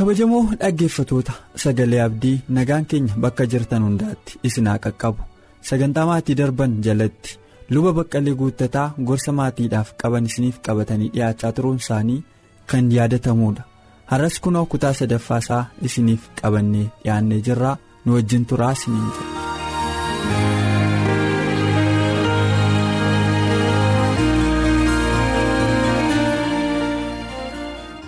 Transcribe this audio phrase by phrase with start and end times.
[0.00, 1.32] Kabajamoo dhaggeeffatoota
[1.62, 5.22] sagalee abdii nagaan keenya bakka jirtan hundaatti isin haa qaqqabu
[5.70, 7.36] sagantaa maatii darban jalatti
[7.76, 12.20] luba baqqalee guuttataa gorsa maatiidhaaf qaban isiniif qabatanii dhiyaachaa turuun isaanii
[12.72, 13.62] kan yaadatamuudha
[14.12, 20.69] har'as kunoo kutaa sadaffaasaa isiniif qabannee dhiyaannee jirraa nu wajjin turaa isiniin jedha.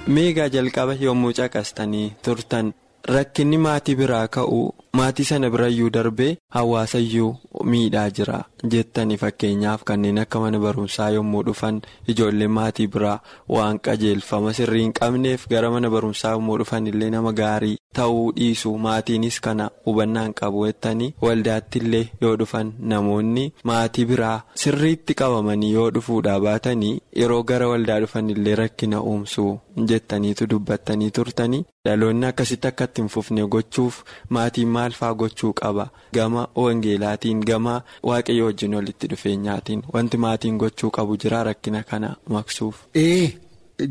[0.06, 2.72] Meegaa jalqaba yommuu caqastanii turtan.
[3.08, 7.36] Rakkinni maatii biraa ka'uu maatii sana birayyuu darbee hawaasayyuu
[7.72, 8.38] miidhaa jira
[8.72, 11.80] jettanii fakkeenyaaf kanneen akka mana barumsaa yommuu dhufan
[12.14, 13.20] ijoolleen maatii biraa
[13.54, 18.70] waan qajeelfama sirrii hin qabneef gara mana barumsaa yommuu dhufan illee nama gaarii ta'uu dhiisu.
[18.84, 25.90] Maatiinis kana hubannaan qabu jettanii waldaatti illee yoo dhufan namoonni maatii biraa sirriitti qabamanii yoo
[25.96, 29.50] dhufuudhaa baatanii yeroo gara waldaa dhufan illee rakkina uumsuu
[29.90, 34.02] jettaniitu dubbattanii turtanii dhaloonni akkasitti akka itti hin fufne gochuuf
[34.36, 35.88] maatiin maal faa gochuu qaba
[36.18, 37.74] gama wangeelaatiin gama
[38.10, 42.76] waaqayyo wajjin walitti dhufeenyaatiin wanti maatiin gochuu qabu jira rakkina kana maqsuuf.
[43.04, 43.24] ee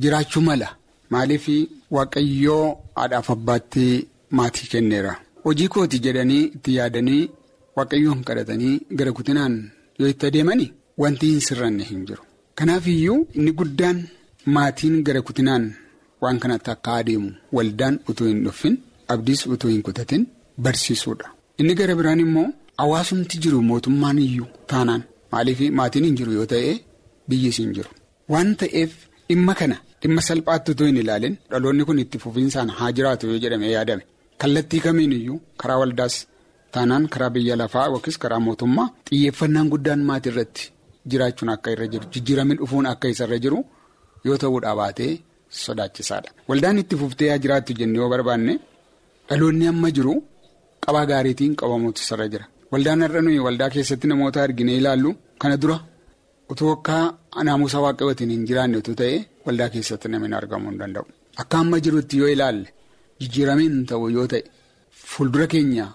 [0.04, 0.70] jiraachuu mala
[1.14, 1.46] maaliif
[1.98, 2.66] waaqayyoo
[3.00, 3.86] haadhaaf abbaatti
[4.40, 5.14] maatii kenneera
[5.46, 7.24] hojii kooti jedhanii itti yaadanii
[7.78, 9.56] waaqayyoon kadhatanii gara kutinaan
[10.00, 10.68] yoo itti adeemani
[11.04, 12.24] wanti hin sirranne hin jiru
[12.62, 14.00] kanaaf iyyuu inni guddaan
[14.58, 15.66] maatiin gara kutinaan.
[16.24, 18.76] waan kanatti akka adeemu waldaan utuu hin dhuffin
[19.14, 20.26] abdiis utuu hin kutatin
[20.66, 21.28] barsiisuudha.
[21.60, 22.48] Inni gara biraan immoo
[22.82, 26.72] hawaasumti jiru mootummaan iyyuu taanaan maaliif maatiin hin jiru yoo ta'e
[27.30, 27.90] biyyis hin jiru.
[28.32, 28.92] Waan ta'eef
[29.30, 33.68] dhimma kana dhimma salphaatti utuu hin ilaalin dhaloonni kun itti fufiinsaan haa jiraatu yoo jedhame
[33.76, 34.04] yaadame.
[34.42, 36.16] Kallattii kamiin iyyuu karaa waldaas
[36.76, 40.64] taanaan karaa biyya lafaa yookiis karaa mootummaa xiyyeeffannaan guddaan maatii irratti
[41.12, 43.60] jiraachuun akka irra jiru jijjiiramin dhufuun akka isarra jiru
[44.26, 45.14] yoo ta'uudha baatee.
[45.64, 46.30] Sodaachisaadha.
[46.50, 48.54] Waldaan itti fuftee haa jiraattu jennee yoo barbaanne
[49.30, 50.14] dhaloonni amma jiru
[50.86, 55.12] qabaa gaariitiin qabamuutu isarra jira waldaan har'a nuyi waldaa keessatti namoota arginee ilaallu
[55.42, 55.78] kana dura
[56.52, 56.98] utuu akka
[57.48, 59.16] naamusa waaqayyootiin hin jiraanne utuu ta'e
[59.46, 61.06] waldaa keessatti namni argamuu hin danda'u
[61.44, 62.70] akka amma jirutti yoo ilaalle
[63.22, 64.42] jijjiiramiin ta'u yoo ta'e
[65.14, 65.86] fuuldura keenya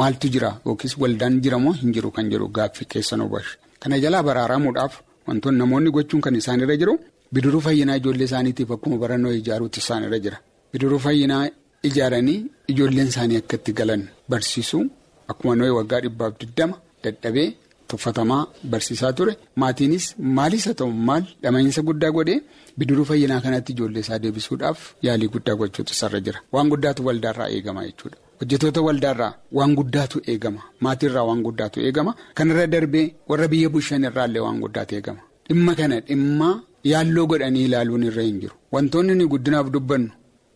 [0.00, 3.52] maaltu jira yookiis waldaan jiramoo hin jiru kan jedhu gaaffii keessa nu bashe
[3.84, 4.94] kana jalaa baraaramuudhaaf
[5.28, 6.94] wantoonni namoonni gochuun kan isaanirra jiru.
[7.34, 10.38] Bidiruu fayyinaa ijoollee isaaniitiif akkuma barannoo ijaaruutti isaanirra jira.
[10.72, 11.44] Bidiruu fayyinaa
[11.88, 12.38] ijaaranii
[12.72, 14.84] ijoolleen isaanii akka itti galan barsiisuu
[15.30, 17.48] akkuma nooyi waggaa dhibbaaf digdama dadhabee
[17.88, 19.32] tuffatamaa barsiisaa ture.
[19.62, 20.04] Maatiinis
[20.36, 22.38] maalis haa ta'u maal dhama'iinsa guddaa godhee
[22.78, 26.40] bidiruu fayyinaa kanatti ijoollee isaa deebisuudhaaf yaalii guddaa gochuutu isarra jira.
[26.52, 28.16] Waan guddaatu waldaarraa eegama jechuudha.
[28.40, 30.62] Hojjetoota waldaarraa waan guddaatu eegama.
[30.80, 32.14] Maatiirraa waan guddaatu eegama.
[32.34, 35.20] Kanarra darbee warra biyya bushaan irraallee waan guddaatu eegama.
[35.48, 36.48] Dhimma kana dhimma.
[36.90, 40.08] Yaalloo godhanii ilaaluun irra hin jiru wantoonni nuyi guddinaaf dubbannu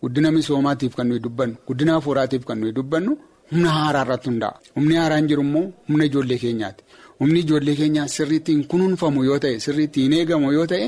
[0.06, 3.12] guddina misoomaatiif kan nuyi dubbannu guddina hafuuraatiif kan nuyi dubbannu
[3.50, 6.82] humna haaraa irratti hundaa'a humni haaraan jiru immoo humna ijoollee keenyaati.
[7.20, 10.86] Humni ijoollee keenyaa sirriitti hin kunuunfamu yoo ta'e sirriitti hin eegamu yoo ta'e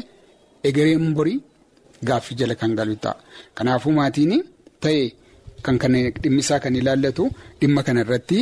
[0.71, 1.39] egereen borii
[2.09, 3.17] gaaffii jala kan galu ta'a.
[3.57, 4.35] Kanaafuu maatiin
[4.87, 5.01] ta'e
[5.67, 7.25] kan kana dhimmisaa kan ilaallatu
[7.61, 8.39] dhimma kana irratti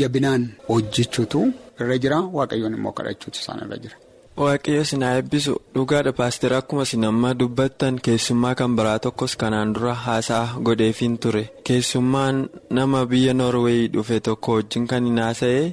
[0.00, 1.40] jabinaan hojjechuutu
[1.80, 2.18] irra jira.
[2.36, 3.96] Waaqayyoon immoo kadhachuutu isaan irra jira.
[4.42, 9.94] Waaqayyo sinaa eebbisu dhugaadha paaster akkuma isin amma dubbattan keessummaa kan biraa tokkos kanaan dura
[10.06, 12.36] haasaa godheefin ture keessummaan
[12.78, 15.64] nama biyya noorweey dhufe tokko wajjin kan hin haasa'e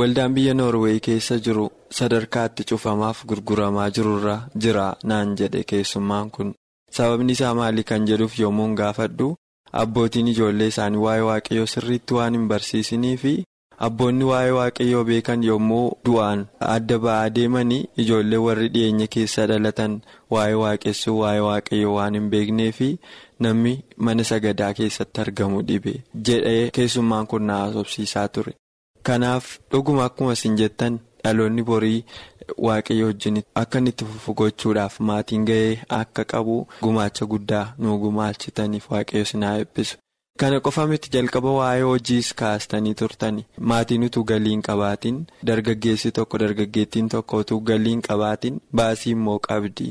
[0.00, 1.66] waldaan biyya noorweey keessa jiru
[2.00, 4.36] sadarkaatti cufamaaf gurguramaa jirurra
[4.66, 6.54] jira naan jedhe keessummaan kun
[6.98, 9.28] sababni isaa maali kan jedhuuf yommuu gaafadhu
[9.82, 13.34] abbootiin ijoollee isaanii waa'ee waaqayyoo sirriitti waan hin barsiisiniifi.
[13.86, 16.42] Abboonni waa'ee waaqayyoo beekan yommuu du'aan
[16.74, 19.96] adda ba'aa deemanii ijoollee warri dhiyeenya keessa dhalatan
[20.34, 22.90] waa'ee waaqessuu waa'ee waaqayyoo waan hin beeknee fi
[23.46, 23.72] namni
[24.08, 25.94] mana sagadaa keessatti argamu dhibe
[26.28, 28.52] jedhee keessummaan kun na haasofsiisaa ture.
[29.02, 32.04] Kanaaf dhuguma akkuma isin jettan dhaloonni borii
[32.68, 38.90] waaqayyo wajjin akka inni itti fufu gochuudhaaf maatiin ga'ee akka qabu gumaacha guddaa nu gumaachitaniif
[38.94, 39.96] waaqayyo sinaa eebbisu.
[40.40, 43.44] Kana qofa miti jalqaba waa'ee hojiis kaastanii turtani.
[43.70, 45.20] Maatiin utuu galii hin qabaatin
[45.50, 49.86] dargaggeessi tokko dargaggeettiin tokko utuu galii hin qabaatin baasii immoo qabdi.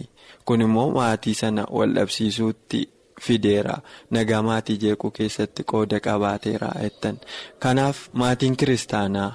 [0.46, 2.82] Kun immoo maatii sana wal dhabsiisuutti
[3.28, 3.78] fideera.
[4.18, 7.22] Nagaa maatii jeequu keessatti qooda qabaateera jettan.
[7.60, 9.30] Kanaaf maatiin kiristaanaa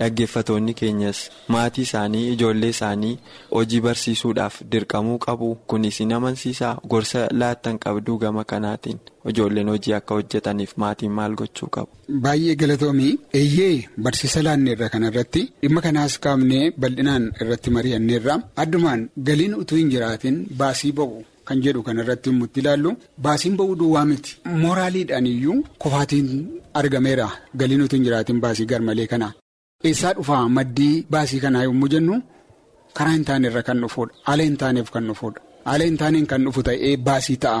[0.00, 1.18] dhaggeeffatoonni keenyas
[1.54, 3.18] maatii isaanii ijoollee isaanii
[3.50, 5.48] hojii barsiisuudhaaf dirqamuu qabu.
[5.70, 8.98] Kunis ni amansiisaa gorsa laattan qabduu gama kanaatiin.
[9.30, 11.90] Ijoolleen hojii akka hojjetaniif maatiin maal gochuu qabu.
[12.26, 19.78] Baay'ee galatoomii eeyyee barsiisa laanneerra kanarratti dhimma kanaas kaafnee bal'inaan irratti mari'anneerra addumaan galiin utuu
[19.82, 21.20] hin jiraatin baasii ba'u
[21.50, 22.90] kan jedhu kanarratti immuutti ilaallu
[23.26, 26.28] baasiin ba'uu duwwaa miti mooraaliidhaan iyyuu kofaatiin
[26.82, 27.28] argameera
[27.62, 29.32] galiin utuu hin jiraatin baasii garmalee kana
[29.88, 30.48] eessaa dhufaa?
[30.56, 32.14] Maddii baasii kanaa yommuu jennu
[32.96, 34.14] karaa hin taanerra kan dhufuudha.
[34.26, 35.40] Haala hin taaneef kan dhufuudha.
[35.68, 37.60] Haala hin taaneen kan dhufu ta'ee baasii ta'a.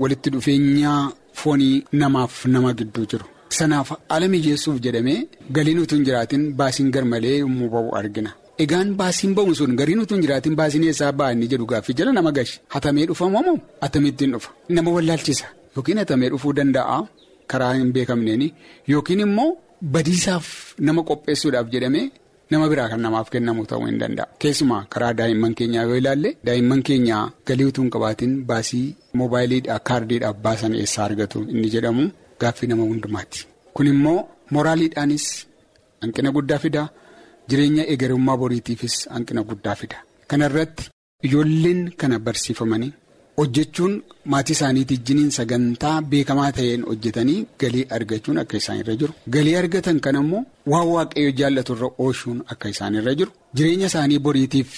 [0.00, 0.92] walitti dhufeenya
[1.40, 3.26] foonii namaaf nama gidduu jiru.
[3.58, 5.18] Sanaaf haala mijeessuuf jedhamee
[5.56, 8.30] galiin utuu hin jiraatin baasiin garmalee yommuu ba'u argina.
[8.64, 12.12] Egaan baasiin ba'u sun galiin utuu hin jiraatin baasiin eessaa ba'aa inni jedhu gaaffii jala
[12.18, 12.56] nama gashi?
[12.74, 13.56] Hatamee dhufamoo moo
[13.88, 14.50] atamittiin dhufa.
[14.68, 15.46] Nama wallaalchisa.
[15.76, 16.98] Yookiin hatamee dhufuu danda'a?
[17.50, 18.42] Karaa hin beekamneen
[18.94, 19.50] yookiin immoo
[19.94, 20.46] badiisaaf
[20.78, 22.10] nama qopheessuudhaaf jedhamee.
[22.52, 24.26] nama biraa kan namaaf kennamu ta'uu hin danda'a.
[24.42, 28.86] Keessumaa karaa daa'imman keenyaa yoo ilaalle daa'imman keenyaa galii utuu hin qabaatin baasii
[29.20, 32.04] moobaayiliidhaa kaardiidhaaf baasan eessaa argatu inni jedhamu?
[32.40, 33.40] Gaaffii nama hundumaati
[33.78, 34.18] kun immoo
[34.56, 35.24] mooraaliidhaanis
[36.02, 36.82] hanqina guddaa fida.
[37.48, 39.96] Jireenya egerummaa boriitiifis hanqina guddaa fida.
[40.30, 40.84] Kana irratti
[41.26, 42.92] ijoolleen kana barsiifamanii
[43.42, 43.94] hojjechuun
[44.32, 49.12] maatii isaaniitii jiniin sagantaa beekamaa ta'een hojjetanii galii argachuun akka isaan irra jiru.
[49.36, 50.42] Galii argatan kana immoo
[50.72, 53.30] waan waaqayyo jaallatu irra oolchuun akka isaan irra jiru.
[53.56, 54.70] Jireenya isaanii boriitiif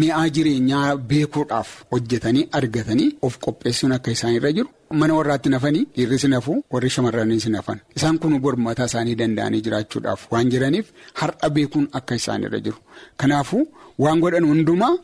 [0.00, 4.68] mi'aa jireenyaa beekuudhaaf hojjetanii argatanii of qopheessuun akka isaan irra jiru.
[5.00, 7.78] Mana warraatti nafanii dhiirris nafuu warri shamarranis nafan.
[7.98, 10.86] Isaan kun gormataa isaanii danda'anii jiraachuudhaaf waan jiraniif
[11.20, 12.78] har'a beekuun akka isaan irra jiru.
[13.20, 13.62] Kanaafuu
[14.06, 14.94] waan godhan hundumaa.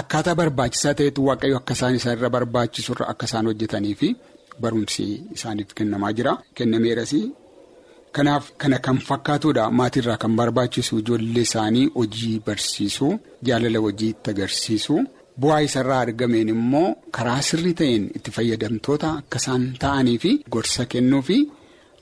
[0.00, 4.08] Akkaataa barbaachisaa ta'etu waaqayyo akka isaan isaan irra barbaachisurra akka isaan hojjetanii fi
[4.62, 5.04] barumsi
[5.36, 7.12] isaaniif kennamaa jira kennameeras
[8.16, 13.12] kanaaf kana kan fakkaatudha maatiirraa kan barbaachisu ijoollee isaanii hojii barsiisuu
[13.48, 15.00] jaalala hojii itti agarsiisuu
[15.40, 21.22] bu'aa isarraa argameen immoo karaa sirrii ta'een itti fayyadamtoota akka isaan ta'anii fi gorsa kennuu
[21.28, 21.36] fi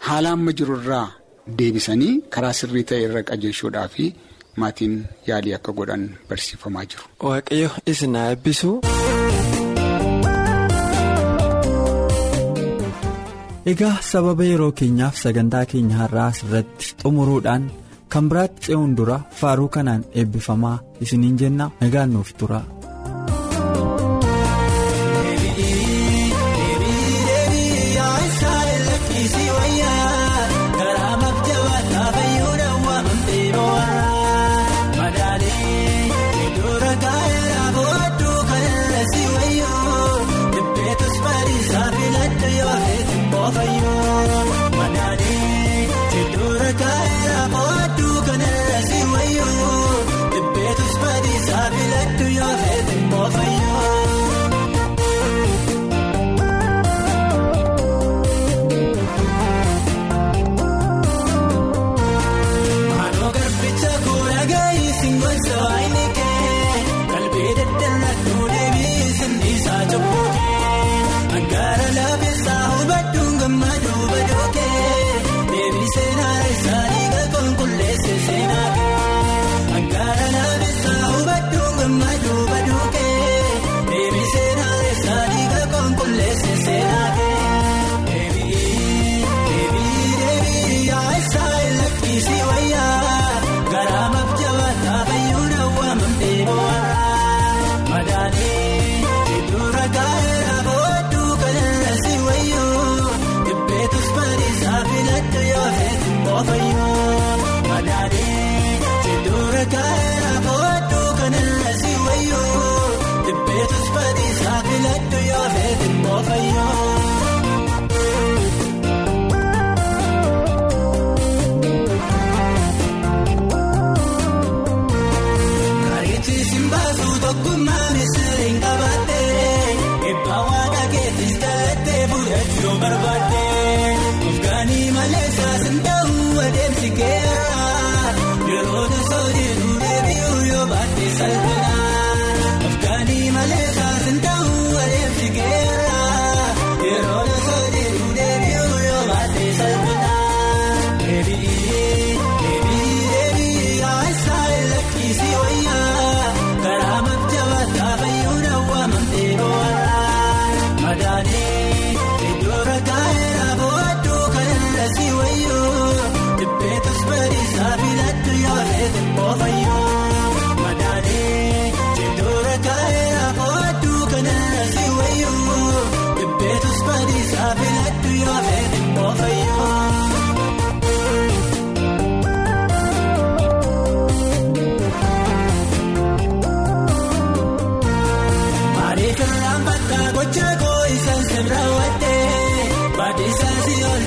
[0.09, 1.07] haala amma jirurraa
[1.59, 3.95] deebisanii karaa sirrii ta'e irra qajeelchuudhaaf.
[4.57, 4.95] Maatiin
[5.27, 7.05] yaalii akka godhan barsiifamaa jiru.
[7.29, 8.71] Waaqayyo isin haa eebbisu.
[13.73, 17.65] Egaa sababa yeroo keenyaaf sagantaa keenya har'aa asirratti xumuruudhaan
[18.13, 22.61] kan biraatti ce'uun dura faaruu kanaan eebbifamaa isiniin jenna nagaan nuuf tura.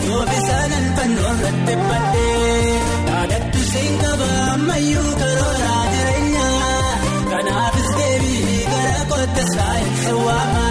[0.06, 6.92] Oolchuu bisaanan fannoo irratti baddee yaadatti siin qaba ammayyuu karooraa jireenyaa
[7.32, 10.66] kanaafis deebii gara kottas baay'ee waama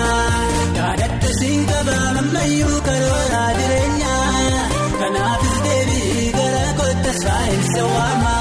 [0.78, 4.64] yaadatti siin qaba ammayyuu karooraa jireenyaa
[5.02, 8.34] kanaafis deebii gara kottas baay'ee waama.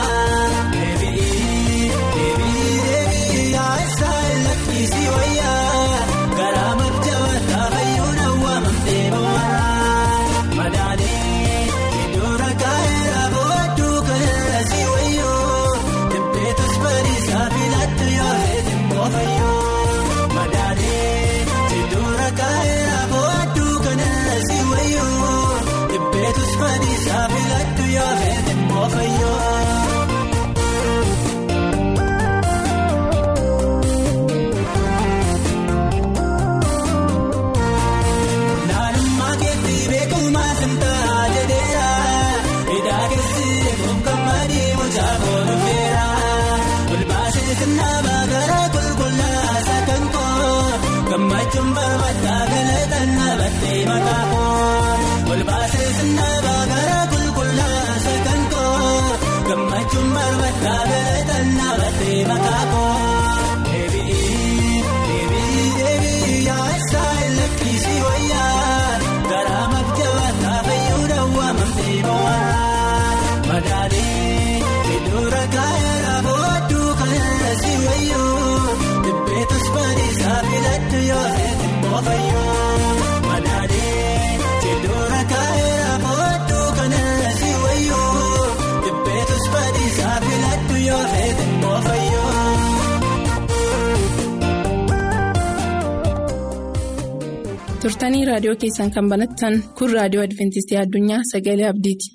[97.83, 102.13] Turtanii raadiyoo keessan kan banattan kun raadiyoo adventistii addunyaa sagalee abdiiti.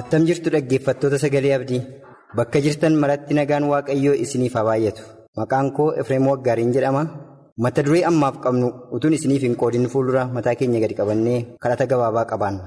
[0.00, 1.82] attam jirtu dhaggeeffattoota sagalee abdii
[2.36, 5.02] bakka jirtan maratti nagaan waaqayyoo isiniif haa baay'atu
[5.38, 7.02] maqaan koo efreem waggaariin jedhama
[7.64, 12.26] mata duree ammaaf qabnu utuun isiniif hin qoodin fuuldura mataa keenya gadi qabannee kadhata gabaabaa
[12.32, 12.64] qabaanna.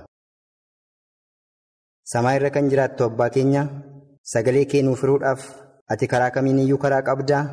[2.11, 3.63] Samaa irra kan jiraattu abbaa keenya
[4.33, 5.41] sagalee kee nuuf hiruudhaaf
[5.93, 7.43] ati karaa kamiin iyyuu karaa qabdaa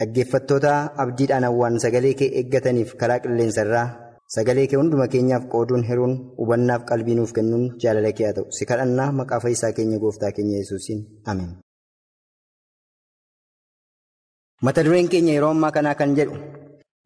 [0.00, 3.86] dhaggeeffattoota abdiidhaan hawwaan sagalee kee eeggataniif karaa qilleensa irraa
[4.36, 8.66] sagalee kee hunduma keenyaaf qooduun hiruun hubannaaf qalbii nuuf kennuun jaalala kee haa ta'u si
[8.70, 11.00] kadhannaa maqaa fayyisaa keenya gooftaa keenya yesuusiin
[11.32, 11.52] ameen.
[14.66, 16.34] mata dureen keenya yeroo ammaa kanaa kan jedhu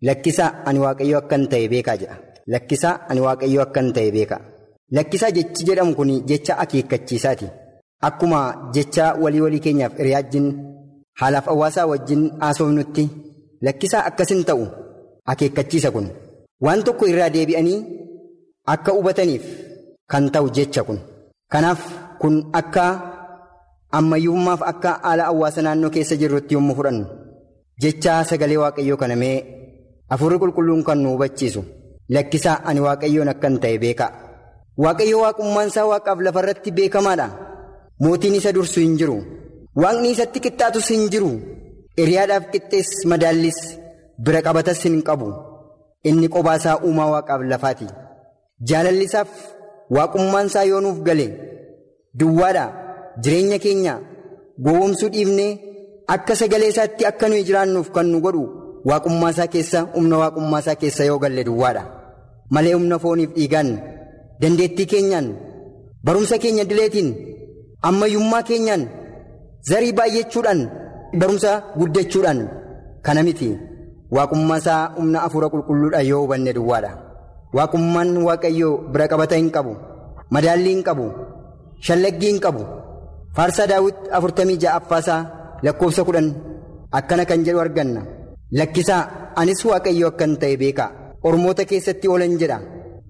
[0.09, 2.17] lakkisaa ani waaqayyoo akkan ta'e beekaa jedha
[2.55, 4.41] lakkisaa ani waaqayyoo akkan ta'e beekaa.
[4.93, 7.47] Lakkisaa jechi jedhamu kun jecha akeekkachiisaati.
[8.03, 10.49] Akkuma jecha walii walii keenyaaf hiriyaajjiin
[11.21, 13.05] haalaaf hawaasaa wajjin haasofnutti
[13.63, 14.67] lakkisaa akkasin ta'u
[15.33, 16.09] akeekkachiisa kun
[16.65, 17.79] waan tokko irraa deebi'anii
[18.75, 19.45] akka hubataniif
[20.11, 20.99] kan ta'u jecha kun.
[21.53, 21.81] Kanaaf
[22.21, 22.85] kun akka
[23.93, 27.07] ammayyummaaf akka haala hawaasa naannoo keessa jirrutti yommuu fudhannu
[27.83, 29.37] jecha sagalee waaqayyoo kanamee
[30.11, 31.65] hafuurri qulqulluun kan nu hubachiisu
[32.17, 34.11] lakkisaa ani waaqayyoon akkan ta'e beekaa.
[34.83, 37.27] Waaqayyo waaqummaan isaa waaqaaf lafarratti beekamaadha.
[38.03, 39.17] Mootiin isa dursu hin jiru.
[39.83, 41.31] Waaqni isatti qixxaatus hin jiru.
[41.99, 43.59] Hiriyaadhaaf qixxees madaallis
[44.25, 45.29] bira qabatas hin qabu.
[46.09, 47.87] Inni qobaa isaa uumaa waaqaaf lafaati.
[48.69, 49.31] Jaalalli isaaf
[49.97, 51.27] waaqummaan isaa yoo nuuf gale
[52.19, 52.65] duwwaadha.
[53.23, 53.95] Jireenya keenya
[54.65, 55.51] gowwoomsuu dhiifnee
[56.15, 58.43] akka sagalee isaatti akka nuyi jiraannuuf kan nu godhu
[58.91, 61.83] waaqummaa isaa keessa humna waaqummaa isaa keessa yoo galle duwwaadha.
[62.51, 63.71] Malee humna fooniif dhiigaan.
[64.45, 65.27] Dandeettii keenyaan
[66.07, 67.09] barumsa keenya dileetiin
[67.89, 68.83] ammayyummaa keenyaan
[69.71, 70.61] zarii baay'achuudhaan
[71.21, 72.41] barumsa guddachuudhaan
[73.07, 73.51] kana miti.
[74.15, 76.91] Waaqummaa isaa humna afuura qulqulluudhaan yoo hubanne duwwaadha.
[77.57, 79.73] Waaqummaan waaqayyoo bira qabata hin qabu
[80.35, 81.07] madaallii hin qabu
[81.87, 82.63] shallaggii hin qabu.
[83.37, 85.21] Faarsaa daawwit afurtamii ja'affaasaa
[85.67, 86.29] lakkoofsa kudhan
[86.99, 88.03] akkana kan jedhu arganna.
[88.59, 89.03] Lakkisaa
[89.43, 90.91] anis waaqayyoo akkan ta'e beekaa?
[91.29, 92.59] Ormoota keessatti oolan jedha.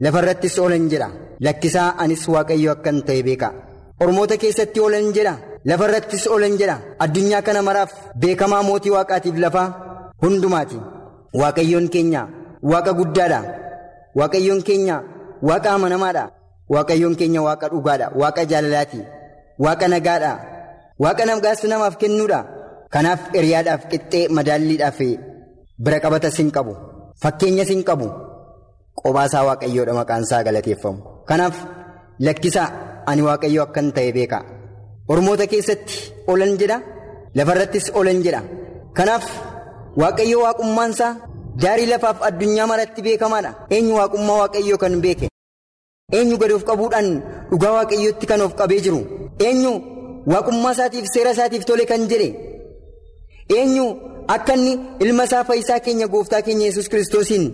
[0.04, 1.08] Lafarrattis oolan jedha
[1.46, 3.52] lakkisaa anis waaqayyo akkan ta'e beekaa
[4.04, 5.34] ormoota keessatti oolan jedha
[5.70, 7.92] lafarrattis oolan jedha addunyaa kana maraaf
[8.22, 9.68] beekamaa mootii waaqaatiif lafaa
[10.22, 10.78] hundumaati.
[11.40, 12.20] Waaqayyoon keenya
[12.70, 13.40] waaqa guddaadha.
[14.18, 14.96] Waaqayyoon keenya
[15.48, 16.24] waaqa amanamaadha.
[16.74, 18.06] Waaqayyoon keenya waaqa dhugaadha.
[18.20, 19.00] Waaqa jaalalaati.
[19.64, 20.32] Waaqa nagaadha.
[21.02, 22.40] Waaqa nagaas namaaf kennuudha.
[22.94, 24.98] Kanaaf hiriyaadhaaf qixxee madaalliidhaaf
[25.84, 26.72] bira qabatas hin qabu.
[27.22, 28.06] Fakkeenyas hin qabu.
[29.02, 30.98] Qobaasaa waaqayyoodha maqaan isaa galateeffamu.
[31.28, 31.56] Kanaaf
[32.26, 32.68] lakkisaa
[33.10, 34.38] ani waaqayyo akkan ta'e beeka
[35.12, 35.94] ormoota keessatti
[36.32, 36.76] olan jedha
[37.38, 38.40] lafarrattis olan jedha.
[38.98, 39.24] Kanaaf
[40.02, 41.10] waaqayyo waaqummaansaa
[41.62, 43.50] daarii lafaaf addunyaa maratti beekamaadha.
[43.74, 45.26] Eenyu waaqummaa waaqayyoo kan beeke?
[46.18, 47.08] Eenyu gad of qabuudhaan
[47.50, 49.00] dhugaa waaqayyootti kan of qabee jiru?
[49.46, 49.72] Eenyu
[50.32, 52.28] waaqummaa isaatiif seera isaatiif tole kan jedhe?
[53.58, 53.86] Eenyu
[54.34, 54.72] akka inni
[55.04, 57.44] ilma isaa fayyisaa keenya gooftaa keenya yesus kiristoosiin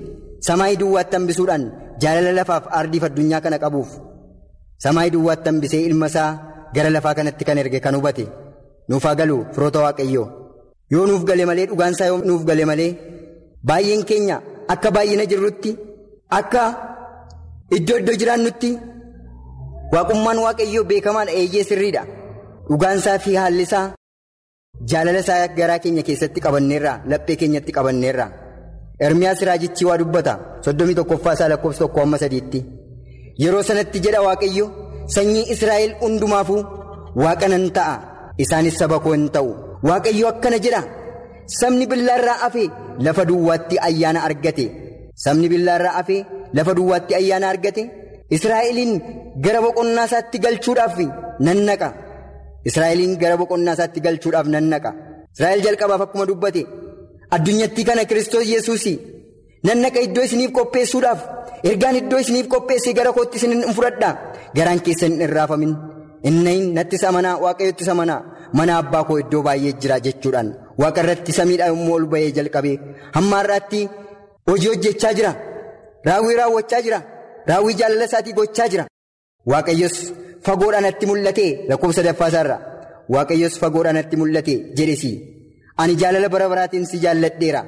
[0.48, 1.64] samaayii duwwaatti hambisuudhaan
[2.02, 3.90] jaalala lafaaf ardiif addunyaa kana qabuuf
[4.84, 6.30] samaayii duwwaatti hambisee ilma isaa
[6.74, 8.24] gara lafaa kanatti kan erge kan hubate.
[8.88, 10.26] Nuuf haa galu firoota waaqayyoo.
[10.92, 12.90] Yoo nuuf gale malee dhugaansaa yoo nuuf gale malee
[13.68, 14.36] baay'een keenya
[14.74, 15.70] akka baay'ina jirrutti
[16.38, 16.62] akka
[17.78, 18.70] iddoo iddoo jiraannutti
[19.94, 22.02] waaqummaan waaqayyoo beekamaadha eeyyee sirriidha.
[22.70, 23.86] Dhugaansaa fi haalli isaa
[24.90, 28.26] jaalala isaa garaa keenya keessatti qabanneerra laphee keenyatti qabanneerra
[29.06, 30.32] ermiyaas raajichi waa dubbata.
[30.64, 32.58] Soddomii tokkoffaa isaa lakkoofsa tokko amma sadiitti.
[33.42, 34.66] Yeroo sanatti jedha waaqayyo
[35.14, 36.62] sanyii israa'el hundumaafuu
[37.22, 37.94] waaqa nan ta'a.
[38.42, 39.50] Isaanis saba koo hin ta'u.
[39.88, 40.82] Waaqayyo akkana jedha.
[41.60, 42.68] Sabni billaarraa afee
[43.06, 44.66] lafa duwwaatti ayyaana argate.
[45.24, 46.20] Sabni billaarraa afee
[46.56, 47.82] lafa duwwaatti ayyaana argate.
[48.36, 48.92] Israa'eliin
[49.44, 50.94] gara boqonnaa isaatti galchuudhaaf
[51.46, 51.88] nan naqa.
[52.68, 54.90] Israa'eliin gara boqonnaa isaatti galchuudhaaf nan naqa.
[55.34, 56.62] Israa'el jalqabaaf akkuma dubbate
[57.36, 58.84] addunyattii kana kiristoos yesuus
[59.66, 61.20] nan naqa iddoo isiniif qopheessuudhaaf
[61.70, 64.10] ergaan iddoo isiniif qopheesse gara kootti isin fudhadha.
[64.56, 65.72] Garaan keessan hin irraafamin.
[66.28, 68.20] Inni nattis amanaa waaqayyottis amanaa.
[68.58, 70.48] Mana abbaa koo iddoo baay'ee jira jechuudhaan.
[70.80, 72.76] Waaqa irratti samiidha immoo ol ba'ee jalqabee
[73.16, 73.80] hamma har'aatti
[74.48, 75.32] hojii hojjechaa jira.
[76.06, 76.98] Raawwii raawwachaa jira.
[77.48, 78.84] Raawwii jaalala isaatii gochaa jira.
[79.50, 79.96] Waaqayyos
[80.46, 82.56] fagoodhaan natti mul'ate lakkoofsa sadaffaasaarra
[83.14, 85.10] waaqayyos fagoodhaan natti mul'ate jedhesi
[85.82, 87.60] ani jaalala bara baraatiin si jaalladheera.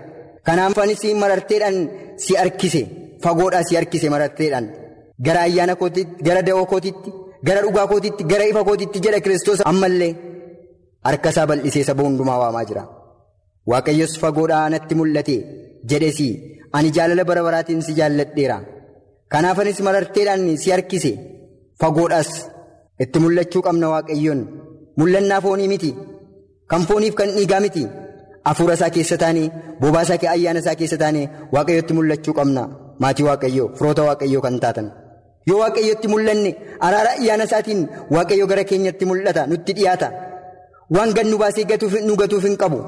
[0.46, 1.76] Kanaaf anis mararteedhaan
[2.24, 2.82] si harkise
[3.24, 4.66] fagoodhaa si harkise mararteedhaan.
[5.26, 7.10] Gara ayyaana kootiitti gara da'oo kootiitti
[7.46, 10.12] gara dhugaa kootiitti gara ifa kootiitti jedha kiristoos ammallee
[11.06, 12.82] harka isaa bal'isee saba hundumaa waamaa jira.
[13.70, 15.36] Waaqayyos fagoodhaa natti mul'ate
[15.90, 16.28] jedhesi
[16.76, 18.56] ani jaalala bara baraatiin si jaalladheera.
[19.32, 21.12] Kanaaf anis mararteedhaan si harkise
[21.80, 22.30] fagoodhaas
[23.02, 24.40] itti mul'achuu qabna waaqayyoon.
[24.98, 25.90] Mul'annaa foonii miti.
[26.70, 27.82] Kan fooniif kan dhiigaa miti
[28.48, 29.48] hafuura isaa keessa taanee
[29.80, 32.62] bobaa isaa ayyaana isaa keessa taanee waaqayyotti mul'achuu qabna.
[33.02, 34.86] Maatii waaqayyoo firoota waaqayyoo kan taatan.
[35.48, 36.50] Yoo waaqayyotti mul'anne
[36.86, 37.80] araara ayyaana isaatiin
[38.16, 40.08] waaqayyo gara keenyatti mul'ata nutti dhiyaata.
[40.94, 41.64] Waan gad nu baasee
[42.08, 42.78] nu gatuuf hin qabu.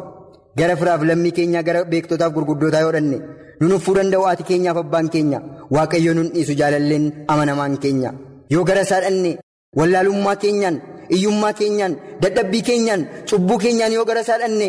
[0.59, 3.19] Gara firaaf lammii keenyaa gara beektotaaf gurguddootaa yoo dhanne
[3.61, 5.40] nu nuffuu danda'u haati keenyaaf abbaan keenya.
[5.75, 8.11] Waaqayyo nun dhiisu jaalalleen amanamaan keenya.
[8.55, 9.33] Yoo gara isaa dhanne
[9.79, 10.77] wallaalummaa keenyaan
[11.17, 14.69] iyyummaa keenyaan dadhabbii keenyaan cubbuu keenyaan yoo gara isaa dhanne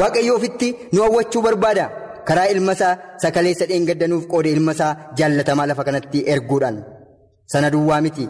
[0.00, 1.86] waaqayyo ofitti nu hawwachuu barbaada.
[2.28, 6.76] Karaa ilma isaa sakaleessa dheengaddanuuf qoode ilma isaa jaallatamaa lafa kanatti erguudhaan.
[7.52, 8.28] Sana duwwaa miti.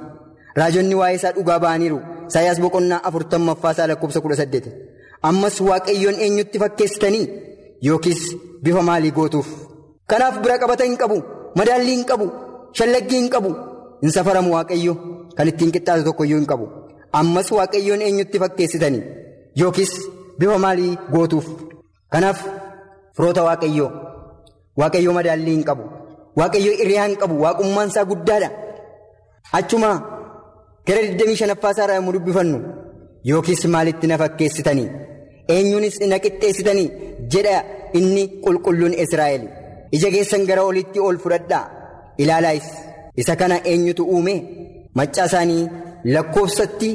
[0.61, 1.99] Raajonni waa'ee isaa dhugaa ba'aniiru.
[2.29, 4.67] Isaayyaas boqonnaa afurtammaffaa isaa lakkoofsa kudha saddeet
[5.29, 7.27] ammas waaqayyoon eenyutti fakkeessitanii?
[7.89, 8.23] Yookiis
[8.65, 9.49] bifa maalii gootuuf?
[10.11, 11.19] Kanaaf bira qabata hin qabu
[11.59, 12.27] madaallii hin qabu
[12.79, 13.51] shallaggii hin qabu.
[14.03, 14.95] Hin safaramu waaqayyo.
[15.37, 16.67] Kan ittiin qixxaatu tokkoyyuu hin qabu.
[17.21, 19.03] Ammas waaqayyoon eenyutti fakkeessitanii?
[19.61, 19.93] Yookiis
[20.41, 21.47] bifa maalii gootuuf?
[22.13, 22.39] Kanaaf
[23.17, 23.91] firoota waaqayyoo
[24.81, 25.85] waaqayyoo madaallii hin qabu
[26.41, 28.51] waaqayyoo hiriyaa hin qabu waaqummaan isaa guddaadha.
[29.59, 29.91] Achuma
[30.87, 32.59] gara 25ffaa isaa irraa dubbifannu
[33.31, 34.89] yookiis maalitti na fakkeessitanii?
[35.55, 36.89] Eenyuunis na qixxeessitanii?
[37.33, 37.57] Jedha
[37.99, 39.45] inni qulqulluun israa'el.
[39.97, 41.65] Ija keessan gara olitti ol fudhadhaa.
[42.23, 42.69] Ilaalaayis
[43.23, 44.35] isa kana eenyutu uume?
[44.99, 45.69] Maccaa isaanii
[46.15, 46.91] lakkoofsatti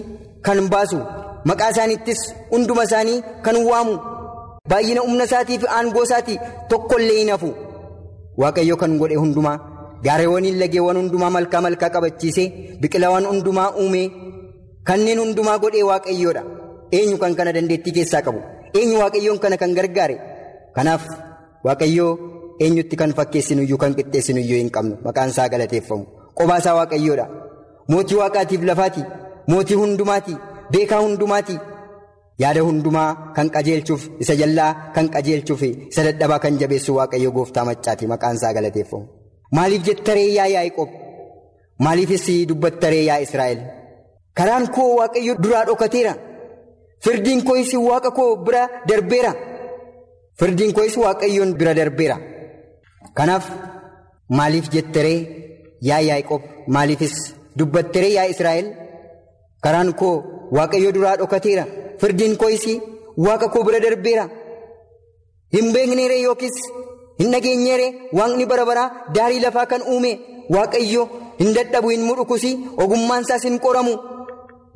[0.45, 0.99] kan baasu
[1.51, 3.95] maqaa isaaniittis hunduma isaanii kan waamu.
[4.69, 6.37] Baay'ina humna isaatii fi aangoo isaatii
[6.69, 7.49] tokkollee hin hafu.
[8.41, 9.57] Waaqayyo kan godhe hundumaa
[10.05, 12.47] gaarreewwaniin lageewwan hundumaa malkaa malkaa qabachiisee
[12.81, 14.01] biqilawwan hundumaa uume
[14.89, 16.43] kanneen hundumaa godhee waaqayyoodha
[16.99, 18.39] eenyu kan kana dandeettii keessaa qabu?
[18.79, 20.17] Eenyu waaqayyoon kana kan gargaare?
[20.75, 21.03] Kanaaf
[21.67, 22.11] waaqayyoo
[22.65, 24.97] eenyutti kan fakkeessinuyyuu kan qixxeessinuyyuu hin qabnu.
[25.05, 26.05] Maqaan isaa galateeffamu.
[26.37, 27.25] Qobaa isaa waaqayyoodha
[27.93, 29.01] mootii waaqaatiif lafaati.
[29.47, 30.35] Mootii hundumaati
[30.71, 31.55] beekaa hundumaati.
[32.43, 38.05] Yaada hundumaa kan qajeelchuuf isa jallaa kan qajeelchuuf isa dadhabaa kan jabeessu waaqayyo gooftaa maccaati
[38.11, 39.05] maqaan isaa galateeffamu.
[39.55, 40.89] Maaliif jettaree yaa Yaaqoob?
[41.85, 43.59] Maaliifis dubbattaree yaa Israa'el?
[44.37, 46.13] Karaan koo waaqayyo duraa dhokateera.
[47.03, 49.31] Firdiin koo'is waaqa koo bira darbeera.
[50.39, 52.17] Firdiin koo'is waaqayyoon bira darbeera.
[53.17, 53.45] Kanaaf
[54.37, 55.19] maaliif jettaree
[55.89, 56.41] yaa Yaaqoob?
[56.75, 57.15] Maaliifis
[57.57, 58.67] dubbattaree yaa Israa'el?
[59.63, 60.15] Karaan koo
[60.57, 61.63] waaqayyo duraa dhokateera.
[62.01, 62.65] Firdiin koo'is
[63.25, 64.25] waaqa koo bira darbeera.
[65.53, 66.57] Hin beekneere yookiis.
[67.19, 67.87] hin dhageenyeere.
[68.17, 70.11] Waaqni bara baraa daarii lafaa kan uume.
[70.55, 71.03] Waaqayyo
[71.39, 72.51] hin dadhabu hin mudhukusi
[72.83, 73.93] ogummaan isaas hin qoramu.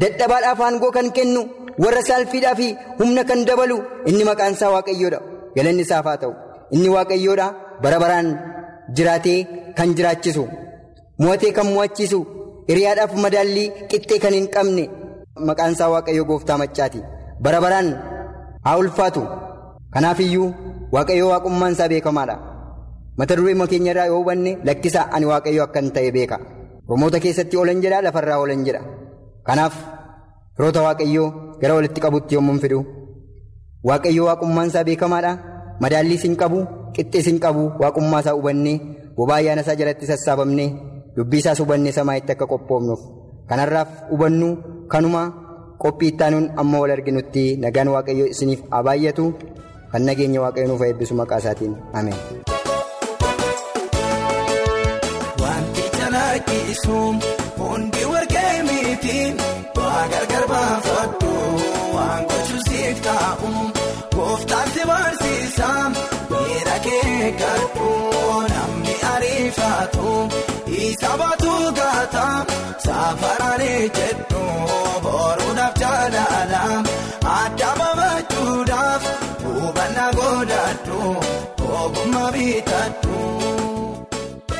[0.01, 1.41] Dadhabaadhaaf aangoo kan kennu
[1.83, 2.67] warra saalfiidhaa fi
[2.99, 3.77] humna kan dabalu
[4.09, 5.19] inni maqaan isaa waaqayyoodha
[5.55, 6.33] galanni isaaf haa ta'u.
[6.75, 7.47] Inni waaqayyoodha
[7.83, 8.27] bara baraan
[8.95, 9.39] jiraatee
[9.77, 10.43] kan jiraachisu.
[11.23, 12.19] Mo'atee kan mo'achiisu.
[12.69, 14.83] Hiriyaadhaaf madaallii qixxee kan hin qabne
[15.47, 16.99] maqaan isaa waaqayyoo gooftaa maccaati
[17.43, 17.87] bara baraan
[18.65, 19.21] haa ulfaatu.
[19.93, 20.49] Kanaaf iyyuu
[20.95, 22.35] waaqayyoo waaqummaan isaa beekamaadha.
[23.17, 26.37] Mata duree keenya irraa yoo hubanne lakkisaa ani waaqayyoo akkan ta'e beeka.
[26.89, 28.81] Romoota keessatti oolan jedha lafarraa oolan jedha.
[29.47, 29.73] Kanaaf
[30.55, 31.27] firoota waaqayyoo
[31.61, 32.79] gara walitti qabutti yommuu fidu
[33.87, 35.31] waaqayyoo waaqummaan isaa beekamaadha.
[35.81, 36.59] Madaalliis hin qabu
[36.95, 38.77] qixxees hin qabu waaqummaa isaa hubannee
[39.17, 40.69] bobaa ayyaana isaa jalatti sassaabamnee
[41.15, 43.01] dubbii isaas hubannee samaa'itti akka qophoofnuuf.
[43.49, 44.49] Kanarraaf hubannu
[44.93, 45.21] kanuma
[45.83, 49.25] qophii ittaanuun amma wal arginutti nagaan waaqayyoo isiniif haa baay'atu
[49.91, 52.19] kan nageenya waaqayyoo nuuf eebbisu maqaa isaatiin ameen.
[55.41, 57.15] Wanti calaqqisuun
[57.59, 59.17] hundi warqee miti
[59.77, 61.31] waa gargar baafadhu
[61.95, 63.49] waan gochuusiif taa'u
[64.15, 65.69] gooftaatti barsiisa
[66.31, 67.89] miira kee gadhu
[68.53, 70.07] namni ariifatu
[70.77, 72.25] isa baatu gaata
[72.85, 74.43] safaraalee jedhu
[75.05, 76.63] boruudhaaf jaalala
[77.37, 79.09] adda babachuudhaaf
[79.45, 80.99] hubannaa godhadhu
[81.79, 83.58] ogummaa bitadhu.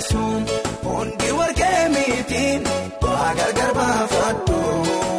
[0.00, 0.24] Jalaqqisu
[0.84, 2.44] hundi warqee miti.
[3.38, 4.58] gargar baafadhu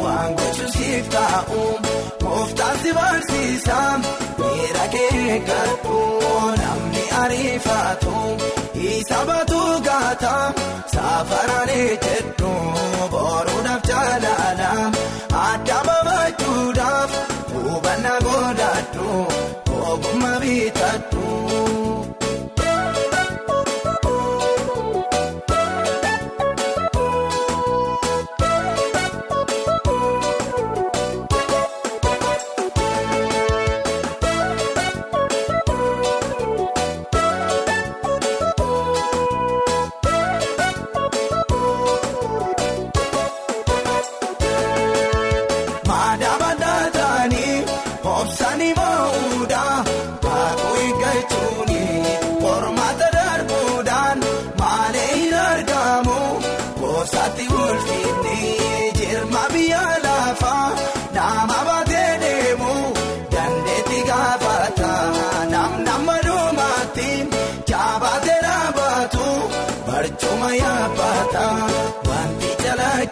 [0.04, 1.60] waan gochuusiif taa'u
[2.22, 3.78] gooftaatti barsiisa
[4.38, 5.98] miira kee gadhu
[6.60, 8.16] namni ariifatu
[8.90, 10.34] isa baatu gaata
[10.94, 12.52] safaraalee jedhu
[13.14, 14.72] boruudhaaf jaalala
[15.48, 17.20] adda babachuudhaaf
[17.54, 19.08] hubannaa godhadhu
[19.92, 21.71] ogummaa bitadhu.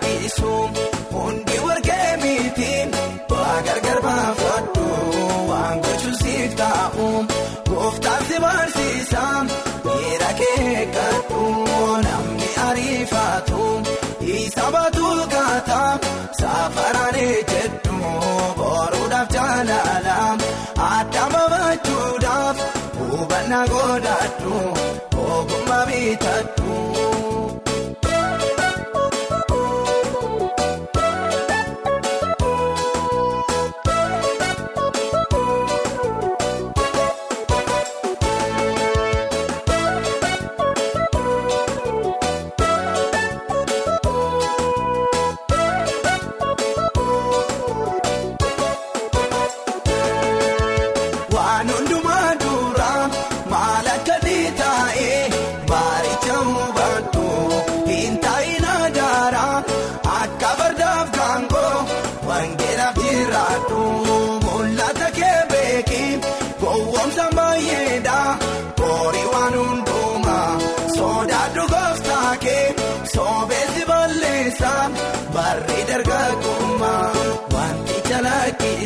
[0.01, 0.53] Jalaqqisu
[1.13, 2.73] hundi warqee miti
[3.31, 4.85] waa gargar baafadhu.
[5.51, 7.07] Waan gochuusiif taa'u
[7.71, 9.23] gooftaatti barsiisa
[9.85, 11.43] miira kee gadhu
[12.07, 13.63] namni ariifatu
[14.39, 15.81] isa baatu gaata
[16.41, 17.97] safaraalee jedhu.
[18.59, 20.19] Boruudhaaf jaalala
[20.91, 22.59] adda babachuudhaaf
[22.99, 24.55] hubannaa godhadhu
[25.27, 26.79] ogummaa bitadhu.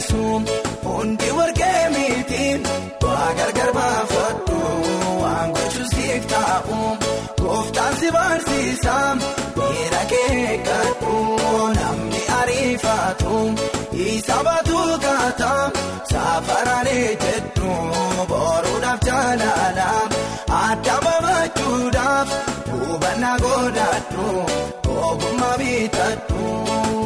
[0.05, 0.43] Calaqqisuun
[0.85, 2.51] hundi warqee
[3.05, 4.59] waa gargar baafadhu
[5.23, 6.79] waan gochuun siif taa'u
[7.43, 8.97] gooftaan si barsiisa
[9.57, 11.14] miira kee gadhu
[11.79, 13.38] namni ariifatu
[14.09, 15.53] isa baatu kaata
[16.12, 17.73] safaraalee jedhu
[18.33, 19.88] boruudhaaf jaalala
[20.62, 22.37] adda babachuudhaaf
[22.73, 24.29] hubannaa godhadhu
[25.09, 27.04] ogummaa bitadhu.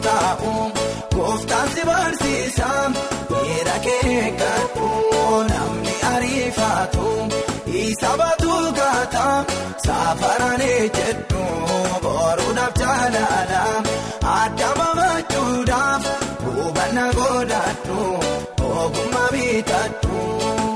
[0.00, 0.52] Siif taa'u
[1.14, 2.68] gooftaan si barsiisa
[3.30, 4.88] miira kee gadhu
[5.50, 7.08] namni ariifatu
[7.82, 9.26] isa baatu gaata
[9.86, 11.44] safaraalee jedhu
[12.04, 13.62] boruudhaaf jaalala
[14.38, 16.10] adda babachuudhaaf
[16.44, 18.00] hubannaa godhadhu
[18.82, 20.69] ogummaa bitadhu.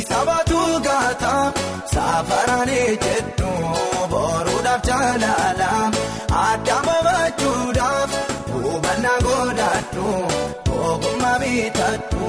[0.00, 1.32] Isa baatu gaata
[1.92, 3.52] safaraalee jedhu
[4.12, 5.70] boruudhaaf jaalala
[6.44, 8.10] adda babachuudhaaf
[8.52, 10.06] hubannaa godhadhu
[10.90, 12.28] ogummaa bitadhu.